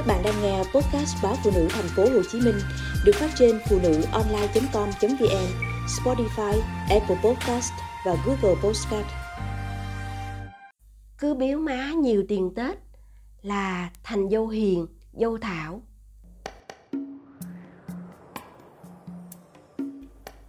Các 0.00 0.06
bạn 0.06 0.22
đang 0.24 0.42
nghe 0.42 0.58
podcast 0.58 1.16
báo 1.22 1.34
phụ 1.44 1.50
nữ 1.54 1.68
thành 1.70 1.88
phố 1.96 2.02
Hồ 2.02 2.22
Chí 2.30 2.40
Minh 2.40 2.54
được 3.04 3.12
phát 3.14 3.30
trên 3.38 3.60
phụ 3.68 3.78
nữ 3.82 4.02
online.com.vn, 4.12 5.46
Spotify, 5.86 6.60
Apple 6.90 7.16
Podcast 7.24 7.72
và 8.06 8.16
Google 8.26 8.60
Podcast. 8.62 9.06
Cứ 11.18 11.34
biếu 11.34 11.58
má 11.58 11.90
nhiều 11.92 12.24
tiền 12.28 12.54
Tết 12.54 12.78
là 13.42 13.90
thành 14.02 14.30
dâu 14.30 14.48
hiền, 14.48 14.86
dâu 15.12 15.38
thảo. 15.38 15.82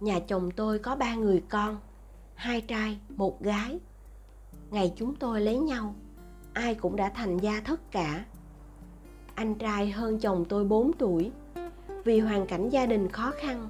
Nhà 0.00 0.20
chồng 0.28 0.50
tôi 0.50 0.78
có 0.78 0.96
ba 0.96 1.14
người 1.14 1.42
con, 1.48 1.80
hai 2.34 2.60
trai, 2.60 2.98
một 3.16 3.42
gái. 3.42 3.78
Ngày 4.70 4.92
chúng 4.96 5.14
tôi 5.16 5.40
lấy 5.40 5.58
nhau, 5.58 5.94
ai 6.52 6.74
cũng 6.74 6.96
đã 6.96 7.08
thành 7.14 7.38
gia 7.38 7.60
thất 7.60 7.92
cả 7.92 8.24
anh 9.34 9.54
trai 9.54 9.90
hơn 9.90 10.18
chồng 10.18 10.44
tôi 10.48 10.64
4 10.64 10.92
tuổi. 10.92 11.30
Vì 12.04 12.20
hoàn 12.20 12.46
cảnh 12.46 12.68
gia 12.68 12.86
đình 12.86 13.08
khó 13.08 13.32
khăn, 13.36 13.68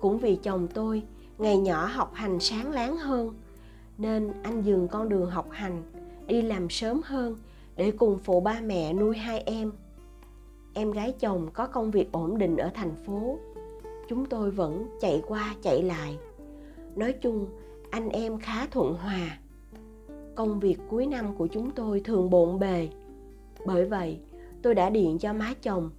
cũng 0.00 0.18
vì 0.18 0.36
chồng 0.36 0.68
tôi 0.74 1.02
ngày 1.38 1.58
nhỏ 1.58 1.86
học 1.86 2.10
hành 2.14 2.40
sáng 2.40 2.72
láng 2.72 2.96
hơn, 2.96 3.34
nên 3.98 4.32
anh 4.42 4.62
dừng 4.62 4.88
con 4.88 5.08
đường 5.08 5.30
học 5.30 5.48
hành, 5.50 5.82
đi 6.26 6.42
làm 6.42 6.70
sớm 6.70 7.00
hơn 7.04 7.36
để 7.76 7.90
cùng 7.90 8.18
phụ 8.18 8.40
ba 8.40 8.60
mẹ 8.60 8.92
nuôi 8.92 9.16
hai 9.16 9.40
em. 9.40 9.72
Em 10.74 10.90
gái 10.90 11.14
chồng 11.20 11.48
có 11.52 11.66
công 11.66 11.90
việc 11.90 12.12
ổn 12.12 12.38
định 12.38 12.56
ở 12.56 12.70
thành 12.74 12.94
phố. 13.06 13.38
Chúng 14.08 14.26
tôi 14.26 14.50
vẫn 14.50 14.86
chạy 15.00 15.22
qua 15.28 15.54
chạy 15.62 15.82
lại. 15.82 16.18
Nói 16.96 17.12
chung, 17.12 17.46
anh 17.90 18.08
em 18.08 18.38
khá 18.38 18.66
thuận 18.66 18.94
hòa. 18.94 19.38
Công 20.34 20.60
việc 20.60 20.78
cuối 20.88 21.06
năm 21.06 21.36
của 21.36 21.46
chúng 21.46 21.70
tôi 21.70 22.00
thường 22.00 22.30
bộn 22.30 22.58
bề. 22.58 22.88
Bởi 23.66 23.86
vậy, 23.86 24.18
tôi 24.62 24.74
đã 24.74 24.90
điện 24.90 25.18
cho 25.18 25.32
má 25.32 25.54
chồng, 25.62 25.90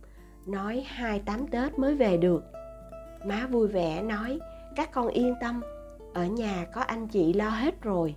nói 0.46 0.86
hai 0.88 1.20
tám 1.20 1.48
tết 1.48 1.80
mới 1.80 1.96
về 1.96 2.18
được. 2.18 2.44
Má 3.26 3.48
vui 3.52 3.68
vẻ 3.68 4.02
nói, 4.02 4.40
các 4.76 4.92
con 4.92 5.08
yên 5.08 5.36
tâm, 5.42 5.62
ở 6.14 6.26
nhà 6.26 6.66
có 6.74 6.82
anh 6.82 7.08
chị 7.08 7.34
lo 7.34 7.50
hết 7.50 7.82
rồi. 7.82 8.16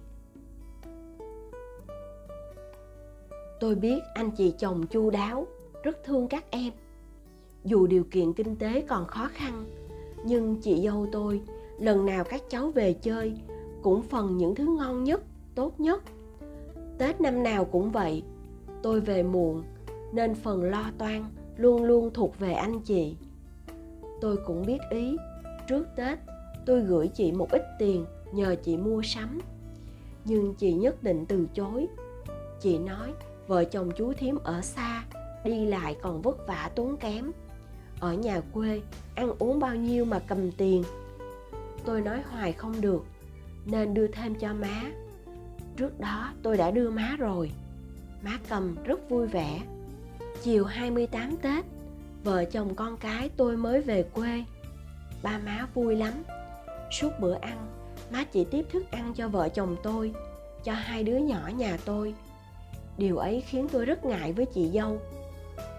Tôi 3.61 3.75
biết 3.75 3.99
anh 4.15 4.31
chị 4.31 4.55
chồng 4.59 4.87
chu 4.87 5.11
đáo, 5.11 5.47
rất 5.83 6.05
thương 6.05 6.29
các 6.29 6.51
em. 6.51 6.73
Dù 7.65 7.87
điều 7.87 8.05
kiện 8.11 8.33
kinh 8.33 8.57
tế 8.57 8.81
còn 8.81 9.07
khó 9.07 9.29
khăn, 9.33 9.65
nhưng 10.25 10.61
chị 10.61 10.83
dâu 10.85 11.07
tôi, 11.13 11.41
lần 11.79 12.07
nào 12.07 12.25
các 12.25 12.43
cháu 12.49 12.71
về 12.71 12.93
chơi, 12.93 13.35
cũng 13.83 14.03
phần 14.03 14.37
những 14.37 14.55
thứ 14.55 14.77
ngon 14.79 15.05
nhất, 15.05 15.23
tốt 15.55 15.81
nhất. 15.81 16.03
Tết 16.99 17.21
năm 17.21 17.43
nào 17.43 17.65
cũng 17.65 17.91
vậy, 17.91 18.23
tôi 18.83 19.01
về 19.01 19.23
muộn 19.23 19.63
nên 20.15 20.35
phần 20.35 20.63
lo 20.63 20.91
toan 20.99 21.25
luôn 21.57 21.85
luôn 21.85 22.11
thuộc 22.15 22.39
về 22.39 22.53
anh 22.53 22.81
chị. 22.81 23.17
Tôi 24.21 24.37
cũng 24.47 24.67
biết 24.67 24.79
ý. 24.91 25.17
Trước 25.69 25.87
tết, 25.97 26.19
tôi 26.67 26.81
gửi 26.81 27.09
chị 27.09 27.33
một 27.33 27.51
ít 27.51 27.63
tiền 27.79 28.05
nhờ 28.33 28.57
chị 28.63 28.77
mua 28.77 29.03
sắm. 29.03 29.41
Nhưng 30.25 30.55
chị 30.55 30.73
nhất 30.73 31.03
định 31.03 31.27
từ 31.27 31.47
chối. 31.55 31.87
Chị 32.61 32.79
nói, 32.79 33.13
vợ 33.47 33.65
chồng 33.65 33.91
chú 33.97 34.13
thím 34.13 34.39
ở 34.45 34.61
xa, 34.61 35.05
đi 35.45 35.67
lại 35.67 35.97
còn 36.03 36.23
vất 36.23 36.47
vả 36.47 36.71
tốn 36.75 36.97
kém. 36.97 37.31
Ở 38.01 38.13
nhà 38.13 38.41
quê, 38.53 38.81
ăn 39.15 39.33
uống 39.39 39.61
bao 39.61 39.75
nhiêu 39.75 40.05
mà 40.05 40.19
cầm 40.19 40.51
tiền. 40.53 40.83
Tôi 41.85 42.01
nói 42.01 42.23
hoài 42.31 42.53
không 42.53 42.81
được, 42.81 43.05
nên 43.67 43.95
đưa 43.95 44.07
thêm 44.07 44.35
cho 44.35 44.55
má. 44.55 44.83
Trước 45.77 46.01
đó, 46.01 46.33
tôi 46.43 46.57
đã 46.57 46.71
đưa 46.71 46.91
má 46.91 47.17
rồi. 47.19 47.51
Má 48.23 48.39
cầm 48.49 48.77
rất 48.85 49.11
vui 49.11 49.27
vẻ. 49.27 49.61
Chiều 50.43 50.65
28 50.65 51.37
Tết, 51.37 51.65
vợ 52.25 52.45
chồng 52.45 52.75
con 52.75 52.97
cái 52.97 53.31
tôi 53.37 53.57
mới 53.57 53.81
về 53.81 54.03
quê. 54.03 54.45
Ba 55.23 55.39
má 55.39 55.69
vui 55.75 55.97
lắm. 55.97 56.13
Suốt 56.91 57.11
bữa 57.21 57.35
ăn, 57.35 57.67
má 58.13 58.25
chỉ 58.25 58.45
tiếp 58.45 58.67
thức 58.71 58.91
ăn 58.91 59.13
cho 59.17 59.29
vợ 59.29 59.49
chồng 59.49 59.77
tôi, 59.83 60.13
cho 60.65 60.73
hai 60.73 61.05
đứa 61.05 61.17
nhỏ 61.17 61.51
nhà 61.57 61.79
tôi. 61.85 62.15
Điều 62.99 63.17
ấy 63.17 63.41
khiến 63.41 63.69
tôi 63.73 63.85
rất 63.85 64.05
ngại 64.05 64.33
với 64.33 64.47
chị 64.47 64.71
dâu. 64.75 64.99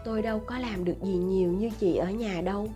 Tôi 0.05 0.21
đâu 0.21 0.39
có 0.39 0.57
làm 0.57 0.85
được 0.85 0.97
gì 1.03 1.13
nhiều 1.13 1.51
như 1.51 1.69
chị 1.79 1.95
ở 1.95 2.09
nhà 2.09 2.41
đâu. 2.41 2.67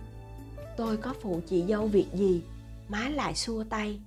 Tôi 0.76 0.96
có 0.96 1.14
phụ 1.20 1.40
chị 1.46 1.64
dâu 1.68 1.86
việc 1.86 2.06
gì, 2.14 2.42
má 2.88 3.08
lại 3.08 3.34
xua 3.34 3.64
tay. 3.64 4.00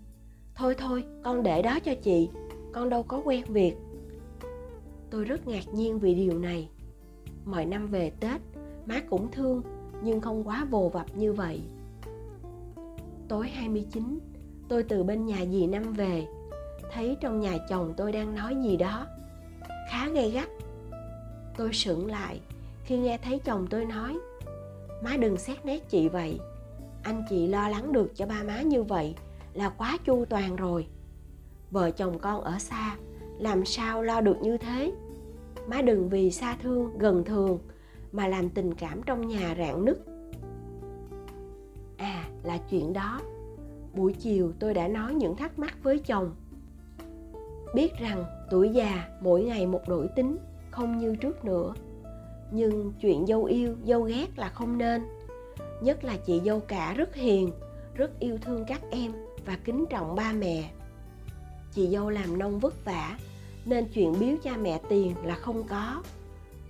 Thôi 0.56 0.76
thôi, 0.78 1.04
con 1.24 1.44
để 1.44 1.62
đó 1.62 1.80
cho 1.80 1.94
chị, 2.04 2.30
con 2.74 2.90
đâu 2.90 3.04
có 3.04 3.22
quen 3.26 3.44
việc. 3.48 3.74
Tôi 5.10 5.26
rất 5.26 5.48
ngạc 5.48 5.74
nhiên 5.74 6.00
vì 6.00 6.16
điều 6.16 6.40
này 6.40 6.68
mọi 7.46 7.66
năm 7.66 7.88
về 7.88 8.12
Tết, 8.20 8.42
má 8.86 9.02
cũng 9.10 9.32
thương 9.32 9.62
nhưng 10.04 10.22
không 10.22 10.48
quá 10.48 10.66
vồ 10.70 10.90
vập 10.90 11.18
như 11.18 11.34
vậy. 11.34 11.62
Tối 13.28 13.50
29, 13.50 14.20
tôi 14.68 14.84
từ 14.84 15.04
bên 15.04 15.26
nhà 15.26 15.46
dì 15.52 15.68
Năm 15.68 15.94
về, 15.94 16.28
thấy 16.92 17.18
trong 17.22 17.40
nhà 17.40 17.58
chồng 17.70 17.94
tôi 17.98 18.12
đang 18.12 18.36
nói 18.36 18.56
gì 18.64 18.78
đó, 18.78 19.08
khá 19.92 20.10
gay 20.10 20.32
gắt. 20.32 20.50
Tôi 21.58 21.74
sững 21.74 22.08
lại 22.08 22.40
khi 22.84 22.98
nghe 22.98 23.18
thấy 23.18 23.40
chồng 23.40 23.68
tôi 23.70 23.86
nói, 23.86 24.18
má 25.04 25.18
đừng 25.18 25.38
xét 25.38 25.66
nét 25.66 25.90
chị 25.90 26.10
vậy, 26.10 26.40
anh 27.04 27.24
chị 27.30 27.48
lo 27.48 27.70
lắng 27.70 27.94
được 27.94 28.12
cho 28.16 28.26
ba 28.26 28.44
má 28.44 28.62
như 28.62 28.84
vậy 28.84 29.16
là 29.54 29.70
quá 29.70 29.98
chu 30.06 30.26
toàn 30.26 30.56
rồi. 30.56 30.88
Vợ 31.72 31.92
chồng 31.92 32.20
con 32.20 32.42
ở 32.42 32.60
xa, 32.60 32.98
làm 33.40 33.66
sao 33.66 34.02
lo 34.02 34.22
được 34.22 34.38
như 34.42 34.58
thế? 34.58 34.92
Má 35.68 35.82
đừng 35.82 36.10
vì 36.10 36.32
xa 36.32 36.58
thương, 36.62 36.98
gần 36.98 37.24
thường 37.24 37.60
mà 38.12 38.28
làm 38.28 38.50
tình 38.50 38.74
cảm 38.74 39.02
trong 39.06 39.28
nhà 39.28 39.56
rạn 39.58 39.86
nứt. 39.86 39.98
À 41.98 42.30
là 42.44 42.58
chuyện 42.70 42.94
đó. 42.94 43.22
Buổi 43.94 44.14
chiều 44.14 44.52
tôi 44.60 44.74
đã 44.74 44.88
nói 44.88 45.14
những 45.14 45.36
thắc 45.36 45.60
mắc 45.60 45.78
với 45.84 46.00
chồng. 46.00 46.36
Biết 47.76 47.94
rằng 48.00 48.24
tuổi 48.52 48.70
già 48.70 49.10
mỗi 49.22 49.44
ngày 49.44 49.68
một 49.68 49.82
đổi 49.88 50.08
tính, 50.16 50.38
không 50.72 50.98
như 50.98 51.16
trước 51.16 51.46
nữa. 51.46 51.74
Nhưng 52.52 52.94
chuyện 53.02 53.26
dâu 53.28 53.44
yêu, 53.44 53.76
dâu 53.86 54.02
ghét 54.02 54.28
là 54.36 54.50
không 54.50 54.78
nên. 54.78 55.04
Nhất 55.82 56.04
là 56.04 56.18
chị 56.26 56.42
dâu 56.46 56.60
cả 56.60 56.94
rất 56.94 57.16
hiền, 57.16 57.52
rất 57.96 58.20
yêu 58.20 58.38
thương 58.42 58.66
các 58.68 58.82
em 58.92 59.12
và 59.46 59.58
kính 59.64 59.86
trọng 59.90 60.16
ba 60.16 60.34
mẹ. 60.34 60.72
Chị 61.72 61.88
dâu 61.88 62.10
làm 62.10 62.40
nông 62.40 62.60
vất 62.60 62.86
vả 62.86 63.18
nên 63.66 63.86
chuyện 63.94 64.20
biếu 64.20 64.36
cha 64.44 64.58
mẹ 64.58 64.80
tiền 64.90 65.16
là 65.24 65.36
không 65.36 65.64
có. 65.64 66.04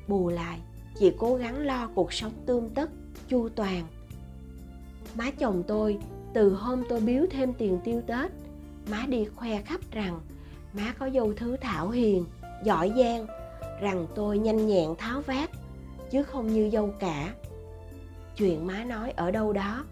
Bù 0.07 0.29
lại, 0.29 0.59
chị 0.99 1.11
cố 1.17 1.35
gắng 1.35 1.59
lo 1.59 1.89
cuộc 1.95 2.13
sống 2.13 2.31
tươm 2.45 2.69
tất, 2.69 2.89
chu 3.27 3.49
toàn. 3.49 3.83
Má 5.15 5.31
chồng 5.39 5.63
tôi, 5.67 5.97
từ 6.33 6.53
hôm 6.53 6.83
tôi 6.89 7.01
biếu 7.01 7.25
thêm 7.29 7.53
tiền 7.53 7.79
tiêu 7.83 8.01
tết, 8.07 8.31
má 8.91 9.05
đi 9.07 9.25
khoe 9.25 9.61
khắp 9.61 9.81
rằng 9.91 10.19
má 10.73 10.93
có 10.99 11.09
dâu 11.09 11.33
thứ 11.33 11.57
thảo 11.61 11.89
hiền, 11.89 12.25
giỏi 12.63 12.91
giang, 12.97 13.27
rằng 13.81 14.07
tôi 14.15 14.37
nhanh 14.39 14.67
nhẹn 14.67 14.95
tháo 14.97 15.21
vát, 15.21 15.49
chứ 16.11 16.23
không 16.23 16.53
như 16.53 16.69
dâu 16.73 16.93
cả. 16.99 17.33
Chuyện 18.37 18.67
má 18.67 18.83
nói 18.83 19.11
ở 19.11 19.31
đâu 19.31 19.53
đó, 19.53 19.85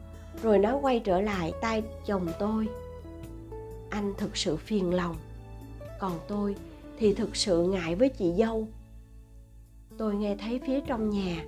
rồi 0.43 0.59
nó 0.59 0.77
quay 0.77 0.99
trở 0.99 1.21
lại 1.21 1.53
tay 1.61 1.83
chồng 2.05 2.27
tôi. 2.39 2.67
Anh 3.89 4.13
thực 4.17 4.37
sự 4.37 4.57
phiền 4.57 4.93
lòng. 4.93 5.15
Còn 5.99 6.19
tôi 6.27 6.55
thì 7.01 7.13
thực 7.13 7.35
sự 7.35 7.63
ngại 7.63 7.95
với 7.95 8.09
chị 8.09 8.33
dâu. 8.37 8.67
Tôi 9.97 10.15
nghe 10.15 10.35
thấy 10.35 10.61
phía 10.67 10.81
trong 10.81 11.09
nhà, 11.09 11.45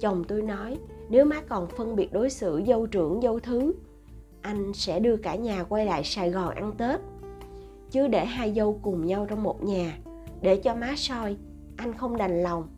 chồng 0.00 0.24
tôi 0.28 0.42
nói, 0.42 0.78
nếu 1.08 1.24
má 1.24 1.40
còn 1.48 1.66
phân 1.66 1.96
biệt 1.96 2.12
đối 2.12 2.30
xử 2.30 2.62
dâu 2.66 2.86
trưởng 2.86 3.20
dâu 3.22 3.40
thứ, 3.40 3.72
anh 4.42 4.72
sẽ 4.74 5.00
đưa 5.00 5.16
cả 5.16 5.34
nhà 5.34 5.64
quay 5.64 5.86
lại 5.86 6.04
sài 6.04 6.30
gòn 6.30 6.54
ăn 6.54 6.72
tết. 6.78 7.00
Chứ 7.90 8.08
để 8.08 8.24
hai 8.24 8.54
dâu 8.54 8.80
cùng 8.82 9.06
nhau 9.06 9.26
trong 9.30 9.42
một 9.42 9.64
nhà, 9.64 9.98
để 10.40 10.56
cho 10.56 10.74
má 10.74 10.94
soi, 10.96 11.36
anh 11.76 11.96
không 11.96 12.16
đành 12.16 12.42
lòng. 12.42 12.68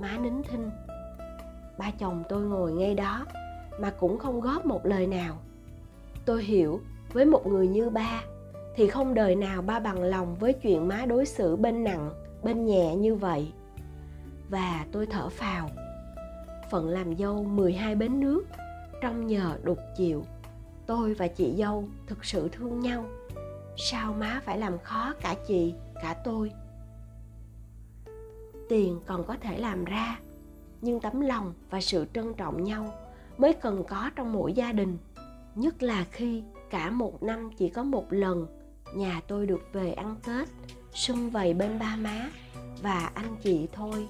Má 0.00 0.18
nín 0.18 0.42
thinh. 0.50 0.70
Ba 1.78 1.90
chồng 1.98 2.22
tôi 2.28 2.42
ngồi 2.42 2.72
ngay 2.72 2.94
đó, 2.94 3.26
mà 3.80 3.90
cũng 3.90 4.18
không 4.18 4.40
góp 4.40 4.66
một 4.66 4.86
lời 4.86 5.06
nào. 5.06 5.36
Tôi 6.24 6.44
hiểu, 6.44 6.80
với 7.12 7.24
một 7.24 7.46
người 7.46 7.68
như 7.68 7.90
ba 7.90 8.22
thì 8.76 8.88
không 8.88 9.14
đời 9.14 9.34
nào 9.34 9.62
ba 9.62 9.80
bằng 9.80 10.02
lòng 10.02 10.34
với 10.34 10.52
chuyện 10.52 10.88
má 10.88 11.06
đối 11.06 11.26
xử 11.26 11.56
bên 11.56 11.84
nặng, 11.84 12.10
bên 12.42 12.66
nhẹ 12.66 12.96
như 12.96 13.14
vậy. 13.14 13.52
Và 14.48 14.86
tôi 14.92 15.06
thở 15.06 15.28
phào. 15.28 15.70
Phận 16.70 16.88
làm 16.88 17.16
dâu 17.16 17.44
12 17.44 17.94
bến 17.94 18.20
nước 18.20 18.44
trong 19.02 19.26
nhờ 19.26 19.58
đục 19.62 19.78
chịu. 19.96 20.24
Tôi 20.86 21.14
và 21.14 21.28
chị 21.28 21.54
dâu 21.58 21.84
thực 22.06 22.24
sự 22.24 22.48
thương 22.52 22.80
nhau. 22.80 23.04
Sao 23.76 24.12
má 24.12 24.40
phải 24.44 24.58
làm 24.58 24.78
khó 24.78 25.14
cả 25.20 25.34
chị, 25.46 25.74
cả 26.02 26.16
tôi? 26.24 26.52
Tiền 28.68 29.00
còn 29.06 29.24
có 29.24 29.36
thể 29.40 29.58
làm 29.58 29.84
ra, 29.84 30.18
nhưng 30.80 31.00
tấm 31.00 31.20
lòng 31.20 31.54
và 31.70 31.80
sự 31.80 32.06
trân 32.14 32.34
trọng 32.34 32.64
nhau 32.64 32.94
mới 33.38 33.52
cần 33.52 33.84
có 33.88 34.10
trong 34.16 34.32
mỗi 34.32 34.52
gia 34.52 34.72
đình. 34.72 34.98
Nhất 35.54 35.82
là 35.82 36.04
khi 36.10 36.42
cả 36.70 36.90
một 36.90 37.22
năm 37.22 37.50
chỉ 37.56 37.68
có 37.68 37.82
một 37.82 38.12
lần 38.12 38.46
nhà 38.96 39.20
tôi 39.26 39.46
được 39.46 39.68
về 39.72 39.92
ăn 39.92 40.16
tết, 40.26 40.48
sum 40.92 41.30
vầy 41.30 41.54
bên 41.54 41.78
ba 41.78 41.96
má 41.96 42.30
và 42.82 43.10
anh 43.14 43.36
chị 43.42 43.68
thôi. 43.72 44.06